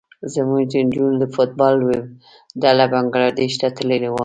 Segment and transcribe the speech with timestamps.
[0.33, 4.19] زموږ د نجونو د فټ بال لوبډله بنګلادیش ته تللې وه.